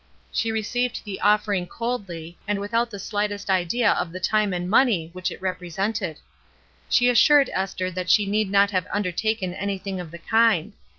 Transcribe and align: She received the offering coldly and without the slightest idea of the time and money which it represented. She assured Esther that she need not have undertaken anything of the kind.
She 0.31 0.51
received 0.51 1.03
the 1.03 1.19
offering 1.21 1.67
coldly 1.67 2.35
and 2.47 2.59
without 2.59 2.89
the 2.89 2.97
slightest 2.97 3.51
idea 3.51 3.91
of 3.91 4.11
the 4.11 4.19
time 4.19 4.51
and 4.51 4.67
money 4.67 5.11
which 5.13 5.29
it 5.29 5.39
represented. 5.39 6.17
She 6.89 7.07
assured 7.07 7.51
Esther 7.53 7.91
that 7.91 8.09
she 8.09 8.25
need 8.25 8.49
not 8.49 8.71
have 8.71 8.87
undertaken 8.91 9.53
anything 9.53 9.99
of 9.99 10.09
the 10.09 10.17
kind. 10.17 10.73